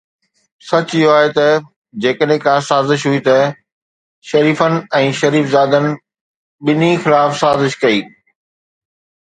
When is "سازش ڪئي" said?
7.45-8.05